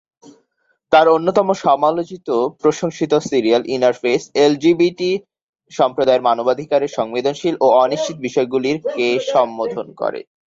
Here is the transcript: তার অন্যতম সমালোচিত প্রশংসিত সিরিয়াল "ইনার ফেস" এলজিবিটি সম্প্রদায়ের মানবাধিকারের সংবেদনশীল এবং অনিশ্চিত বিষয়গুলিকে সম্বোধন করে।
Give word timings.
তার 0.91 1.07
অন্যতম 1.09 1.47
সমালোচিত 1.63 2.27
প্রশংসিত 2.61 3.13
সিরিয়াল 3.29 3.63
"ইনার 3.67 3.95
ফেস" 4.01 4.21
এলজিবিটি 4.41 5.11
সম্প্রদায়ের 5.71 6.25
মানবাধিকারের 6.27 6.95
সংবেদনশীল 6.97 7.55
এবং 7.57 7.69
অনিশ্চিত 7.83 8.17
বিষয়গুলিকে 8.25 9.07
সম্বোধন 9.31 9.87
করে। 10.01 10.19